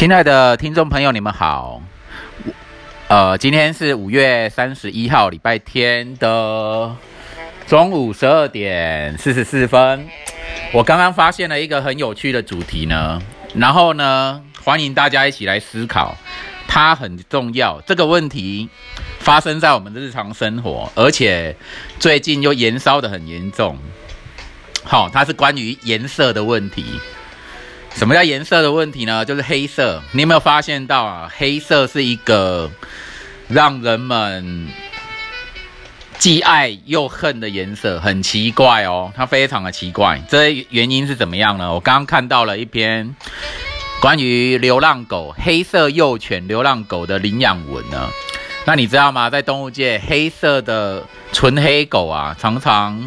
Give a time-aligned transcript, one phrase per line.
[0.00, 1.82] 亲爱的听众朋友，你们好。
[3.08, 6.96] 呃，今天是五月三十一号，礼拜天的
[7.66, 10.08] 中午十二点四十四分。
[10.72, 13.20] 我刚刚发现了一个很有趣的主题呢，
[13.54, 16.16] 然后呢，欢迎大家一起来思考，
[16.66, 17.78] 它很重要。
[17.82, 18.70] 这个问题
[19.18, 21.54] 发生在我们的日常生活，而且
[21.98, 23.76] 最近又延烧的很严重。
[24.82, 26.86] 好，它是关于颜色的问题。
[27.94, 29.24] 什么叫颜色的问题呢？
[29.24, 30.02] 就是黑色。
[30.12, 31.30] 你有没有发现到啊？
[31.36, 32.70] 黑色是一个
[33.48, 34.68] 让人们
[36.18, 40.22] 既爱又恨的颜色，很奇怪哦，它非常的奇怪。
[40.28, 41.72] 这原因是怎么样呢？
[41.72, 43.14] 我刚刚看到了一篇
[44.00, 48.08] 关于流浪狗、黑色幼犬流浪狗的领养文呢。
[48.64, 49.28] 那你知道吗？
[49.28, 53.02] 在动物界，黑色的纯黑狗啊，常常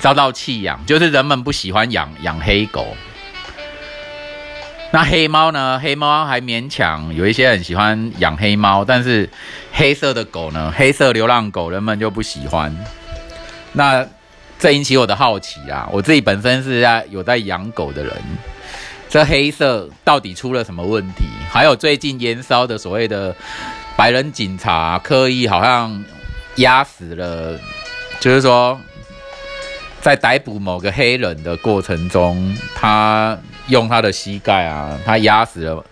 [0.00, 2.96] 遭到弃养，就是人们不喜欢养养黑狗。
[4.94, 5.80] 那黑猫呢？
[5.82, 9.26] 黑猫还勉强有一些人喜欢养黑猫，但是
[9.72, 10.70] 黑色的狗呢？
[10.76, 12.76] 黑色流浪狗人们就不喜欢。
[13.72, 14.06] 那
[14.58, 15.88] 这引起我的好奇啊！
[15.90, 18.14] 我自己本身是在有在养狗的人，
[19.08, 21.24] 这黑色到底出了什么问题？
[21.50, 23.34] 还有最近燃烧的所谓的
[23.96, 26.04] 白人警察刻意好像
[26.56, 27.58] 压死了，
[28.20, 28.78] 就是说
[30.02, 33.38] 在逮捕某个黑人的过程中，他。
[33.72, 35.82] 用他的膝盖啊，他压死了，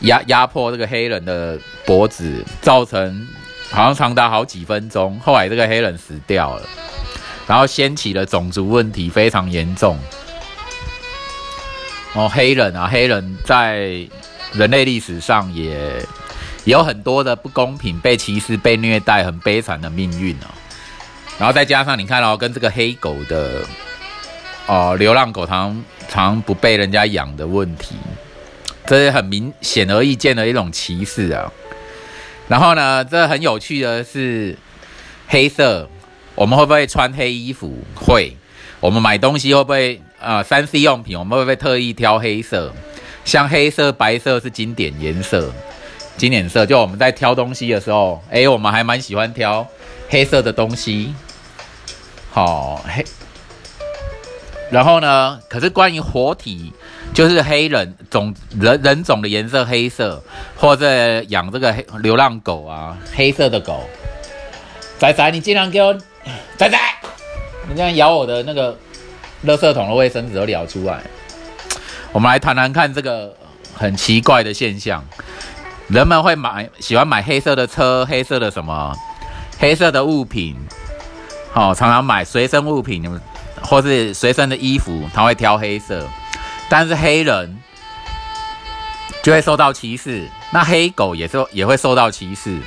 [0.00, 3.26] 压压迫这个黑人的脖子，造成
[3.70, 5.18] 好像长达好几分钟。
[5.20, 6.62] 后来这个黑人死掉了，
[7.46, 9.98] 然后掀起了种族问题，非常严重。
[12.12, 14.06] 哦，黑人啊，黑人在
[14.52, 16.04] 人类历史上也
[16.64, 20.48] 有很多的不公平，被歧视、被虐待，很悲惨的命运哦。
[21.38, 23.62] 然后再加上你看哦跟这个黑狗的
[24.66, 25.82] 哦，流浪狗常。
[26.08, 27.96] 常不被人家养的问题，
[28.86, 31.52] 这是很明显而易见的一种歧视啊。
[32.46, 34.56] 然后呢，这很有趣的是，
[35.26, 35.90] 黑色，
[36.36, 37.76] 我们会不会穿黑衣服？
[37.96, 38.36] 会。
[38.78, 40.44] 我们买东西会不会啊？
[40.44, 42.72] 三 C 用品我们会不会特意挑黑色？
[43.24, 45.52] 像黑色、白色是经典颜色，
[46.16, 46.64] 经典色。
[46.64, 49.66] 就我们在挑东西的时候，哎，我们还蛮喜欢挑
[50.08, 51.12] 黑色的东西。
[52.30, 53.04] 好，黑。
[54.68, 55.38] 然后呢？
[55.48, 56.72] 可是关于活体，
[57.14, 60.20] 就是黑人种人人种的颜色黑色，
[60.56, 63.88] 或者养这个黑流浪狗啊，黑色的狗。
[64.98, 65.94] 仔仔，你尽量给我，
[66.56, 66.76] 仔仔，
[67.68, 68.76] 你这样咬我的那个
[69.44, 71.00] 垃圾桶的卫生纸都咬出来。
[72.10, 73.32] 我们来谈谈看这个
[73.72, 75.04] 很奇怪的现象：
[75.86, 78.92] 人们会买喜欢买黑色的车，黑色的什么，
[79.60, 80.56] 黑色的物品，
[81.52, 83.20] 好，常常买随身物品，你们。
[83.66, 86.08] 或是随身的衣服，他会挑黑色，
[86.68, 87.58] 但是黑人
[89.22, 90.28] 就会受到歧视。
[90.52, 92.58] 那黑狗也是也会受到歧视。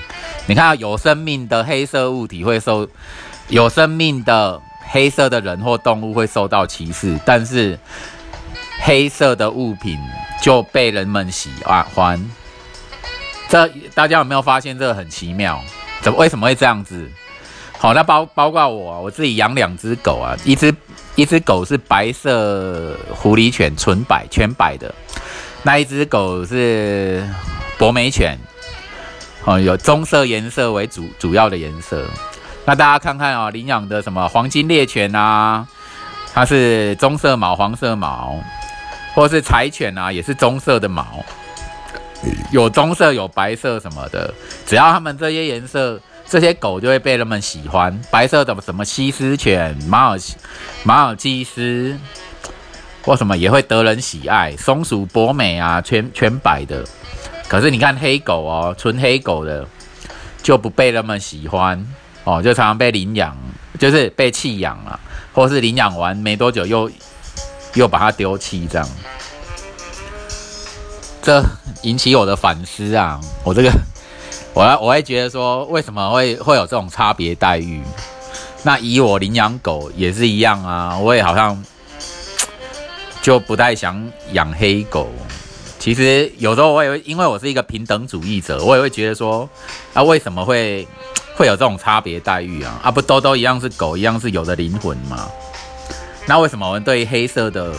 [0.46, 2.88] 你看，有生命的黑色物体会受
[3.48, 7.80] 有生命的黑色的人或动物会受到歧视，但是
[8.82, 9.98] 黑色的物品
[10.42, 12.30] 就被人们喜欢。
[13.48, 15.64] 这大家有没有发现这个很奇妙？
[16.02, 17.10] 怎么为什么会这样子？
[17.78, 20.74] 好，那包包括我，我自己养两只狗啊，一只
[21.20, 24.96] 一只狗是白色狐狸犬，纯白全白的，
[25.64, 27.22] 那一只狗是
[27.78, 28.40] 博美犬，
[29.44, 32.06] 哦，有棕色颜色为主主要的颜色。
[32.64, 35.68] 那大家看看啊，领养的什么黄金猎犬啊，
[36.34, 38.42] 它是棕色毛、黄色毛，
[39.14, 41.06] 或是柴犬啊，也是棕色的毛，
[42.54, 44.34] 有棕色、有白色什么的，
[44.66, 46.00] 只要它们这些颜色。
[46.30, 50.20] 这些狗就会被人们喜欢，白色的什么西施犬、马尔
[50.84, 51.98] 马尔济斯，
[53.02, 54.56] 或什么也会得人喜爱。
[54.56, 56.86] 松鼠博美啊，全全白的。
[57.48, 59.68] 可是你看黑狗哦，纯黑狗的
[60.44, 61.84] 就不被人们喜欢
[62.24, 63.36] 哦，就常常被领养，
[63.80, 65.00] 就是被弃养了，
[65.34, 66.92] 或是领养完没多久又
[67.74, 68.88] 又把它丢弃这样。
[71.24, 71.44] 这
[71.82, 73.72] 引起我的反思啊，我这个。
[74.54, 77.82] 我我会觉得说，为什么会会有这种差别待遇？
[78.64, 81.64] 那以我领养狗也是一样啊，我也好像
[83.22, 85.08] 就不太想养黑狗。
[85.78, 89.48] 其实有时候我也会，因为我是一个平等主义者，我也会觉得说，
[89.94, 90.86] 啊，为什么会
[91.38, 92.82] 会有这种差别待遇啊？
[92.84, 95.30] 啊，不都都一样是狗，一样是有的灵魂吗？
[96.26, 97.72] 那为什么我们对黑色的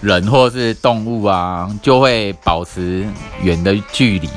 [0.00, 3.06] 人或是动物啊，就会保持
[3.42, 4.28] 远的距离？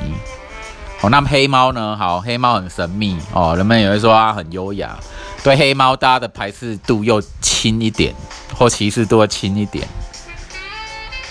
[1.02, 1.96] 哦，那黑猫呢？
[1.96, 4.98] 好，黑猫很神秘哦，人们也会说它很优雅。
[5.44, 8.14] 对黑猫，大家的排斥度又轻一点，
[8.54, 9.86] 或歧视度轻一点。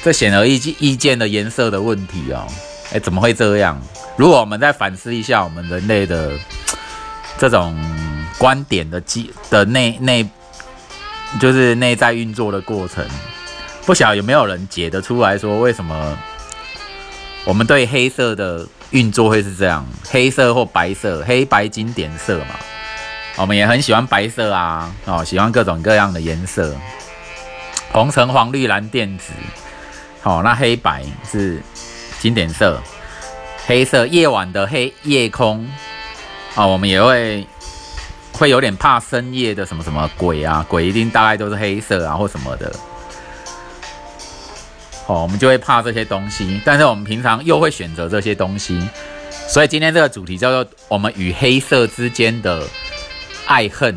[0.03, 2.45] 这显而易见意见的颜色的问题哦。
[2.94, 3.81] 哎，怎么会这样？
[4.15, 6.31] 如果我们再反思一下我们人类的
[7.38, 7.75] 这种
[8.38, 10.29] 观点的基的内内，
[11.41, 13.03] 就是内在运作的过程，
[13.85, 16.18] 不晓得有没有人解得出来说为什么
[17.44, 19.85] 我们对黑色的运作会是这样？
[20.09, 22.55] 黑色或白色，黑白经典色嘛。
[23.37, 26.73] 我们也很喜欢白色啊，哦，喜欢各种各样的颜色，
[27.91, 29.33] 红橙黄绿蓝靛紫，
[30.21, 31.61] 好，那黑白是
[32.19, 32.81] 经典色，
[33.65, 35.67] 黑色夜晚的黑夜空，
[36.55, 37.45] 啊，我们也会
[38.31, 42.73] 会有点怕深夜的什么什么鬼啊，鬼一定大概都是黑色啊或什么的，
[45.07, 48.81] 哦，我们就会怕这些东西，但是我们平常又会选择这些东西，
[49.48, 52.62] 所以今天这个主题叫做我们与黑色之间的。
[53.48, 53.96] 爱恨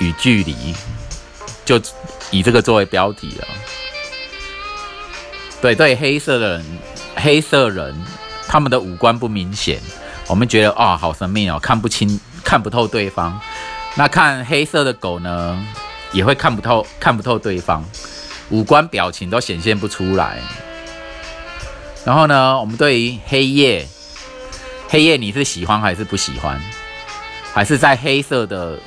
[0.00, 0.74] 与距离，
[1.64, 1.80] 就
[2.32, 3.46] 以这个作为标题了。
[5.62, 6.64] 对对，黑色的人，
[7.14, 7.94] 黑色人，
[8.48, 9.78] 他们的五官不明显，
[10.26, 13.40] 我们觉得啊，好神秘哦，看不清，看不透对方。
[13.94, 15.64] 那看黑色的狗呢，
[16.10, 17.84] 也会看不透，看不透对方，
[18.50, 20.38] 五官表情都显现不出来。
[22.04, 23.86] 然后呢，我们对于黑夜，
[24.88, 26.60] 黑夜你是喜欢还是不喜欢？
[27.52, 28.78] 还是在黑色的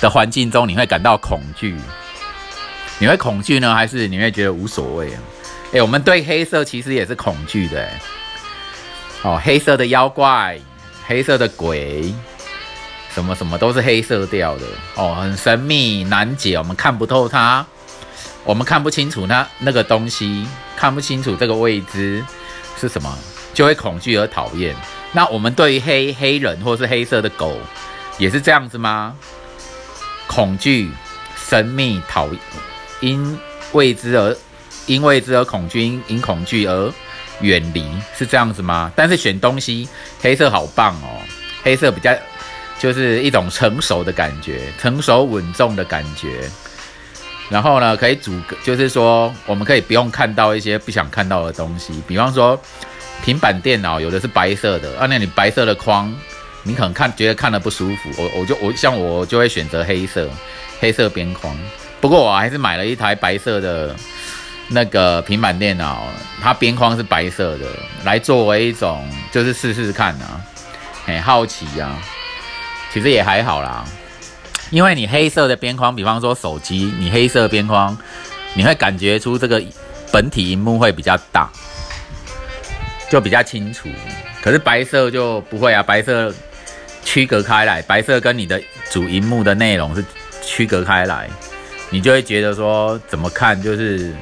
[0.00, 1.76] 的环境中，你会感到恐惧？
[2.98, 5.20] 你会恐惧呢，还是你会觉得无所谓啊？
[5.72, 8.00] 哎，我们对黑色其实也是恐惧的，哎，
[9.22, 10.58] 哦，黑色的妖怪、
[11.06, 12.14] 黑色的鬼，
[13.14, 14.66] 什么什么都是黑色调的，
[14.96, 17.66] 哦，很神秘难解，我们看不透它，
[18.44, 20.46] 我们看不清楚那那个东西，
[20.76, 22.24] 看不清楚这个未知
[22.78, 23.16] 是什么，
[23.52, 24.74] 就会恐惧而讨厌。
[25.12, 27.58] 那我们对于黑黑人或是黑色的狗，
[28.18, 29.14] 也是这样子吗？
[30.26, 30.90] 恐惧、
[31.36, 32.28] 神秘、讨
[33.00, 33.38] 因
[33.72, 34.36] 未知而
[34.86, 36.92] 因未知而恐惧，因因恐惧而
[37.40, 37.84] 远离，
[38.16, 38.90] 是这样子吗？
[38.96, 39.88] 但是选东西，
[40.20, 41.20] 黑色好棒哦，
[41.62, 42.14] 黑色比较
[42.78, 46.48] 就是一种成熟的感觉，成熟稳重的感觉。
[47.50, 48.32] 然后呢，可以主，
[48.64, 52.58] 就是说我们可以不用看到一些不想看到的东西，比方说。
[53.22, 56.10] 平板电脑有的是白色的，啊，那你白色的框，
[56.62, 58.10] 你可能看觉得看了不舒服。
[58.16, 60.26] 我我就我像我就会选择黑色，
[60.80, 61.54] 黑色边框。
[62.00, 63.94] 不过我还是买了一台白色的
[64.68, 66.04] 那个平板电脑，
[66.40, 67.66] 它边框是白色的，
[68.04, 70.40] 来作为一种就是试试看啊，
[71.04, 71.94] 很好奇呀。
[72.90, 73.84] 其实也还好啦，
[74.70, 77.96] 因为你黑色的边框，比方说手机，你黑色边框，
[78.54, 79.62] 你会感觉出这个
[80.12, 81.50] 本体荧幕会比较大。
[83.10, 83.88] 就比较清楚，
[84.40, 86.32] 可是白色就不会啊，白色
[87.04, 90.04] 区隔开来，白色跟你的主荧幕的内容是
[90.44, 91.28] 区隔开来，
[91.90, 94.14] 你就会觉得说怎么看就是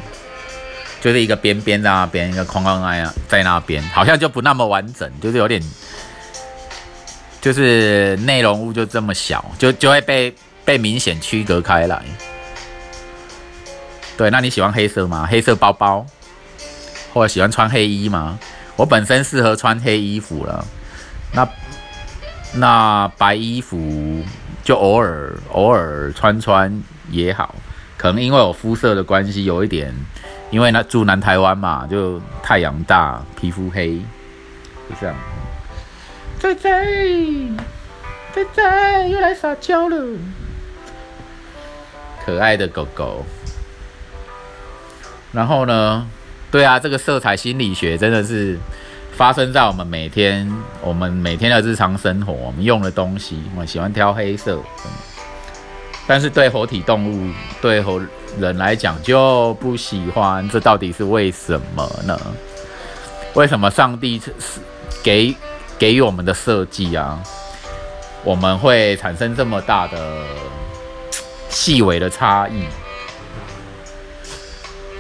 [1.03, 5.63] 就是一个边边在那边，一个框框那样在那边，好像就不那么完整，就是有点
[7.41, 12.03] 就是内容物就这么小，就就会被被明显区隔开来。
[14.17, 15.27] 对，那你喜欢黑色吗？
[15.31, 16.05] 黑色包包，
[17.15, 18.39] 或者喜欢穿黑衣吗？
[18.75, 20.65] 我本身适合穿黑衣服了，
[21.33, 21.49] 那
[22.55, 24.23] 那白衣服
[24.65, 27.55] 就偶尔偶尔穿穿也好，
[27.97, 29.95] 可能因为我肤色的关系有一点，
[30.51, 33.97] 因为那住南台湾嘛，就太阳大，皮肤黑，
[34.89, 35.15] 就这样。
[36.39, 36.71] 仔仔，
[38.33, 40.17] 仔仔又来撒娇了，
[42.25, 43.25] 可爱的狗狗。
[45.33, 46.07] 然后呢？
[46.51, 48.59] 对啊，这个色彩心理学真的是
[49.13, 54.59] 发生在我们每天我们每天的日常生活，我们用的东西，我喜欢挑黑色。
[56.07, 57.31] 但是对活体动物、
[57.61, 58.01] 对活
[58.39, 62.19] 人来讲就不喜欢，这到底是为什么呢？
[63.35, 64.33] 为什么上帝是
[65.03, 65.37] 给
[65.79, 67.19] 给予我们的设计啊，
[68.25, 70.25] 我们会产生这么大的
[71.49, 72.65] 细微的差异？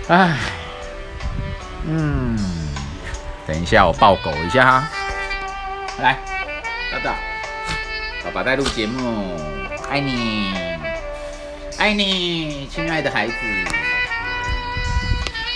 [0.08, 0.36] 唉。
[1.90, 2.36] 嗯，
[3.46, 4.88] 等一下，我抱狗一下哈。
[6.02, 6.18] 来，
[6.92, 7.16] 爸爸，
[8.24, 9.36] 爸爸在录节目，
[9.88, 10.52] 爱你，
[11.78, 13.32] 爱你，亲爱的孩子。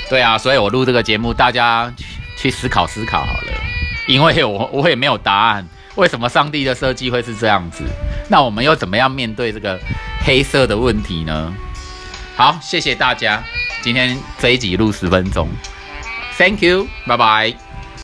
[0.09, 1.93] 对啊，所以我录这个节目，大家
[2.37, 3.62] 去思考思考好了，
[4.07, 7.85] 因为我我也没有答案，为什么上帝的设计会是这样子？
[8.29, 9.79] 那我们又怎么样面对这个
[10.25, 11.55] 黑色的问题呢？
[12.37, 13.43] 好，谢谢大家，
[13.83, 15.49] 今天这一集录十分钟。
[16.39, 16.87] Thank you.
[17.07, 17.72] 拜拜